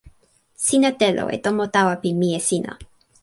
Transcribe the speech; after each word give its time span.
sina 0.65 0.89
telo 0.99 1.25
e 1.35 1.37
tomo 1.45 1.65
tawa 1.75 1.93
pi 2.01 2.09
mije 2.19 2.39
sina. 2.47 2.71